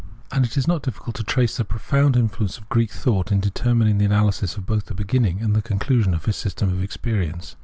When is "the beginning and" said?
4.87-5.55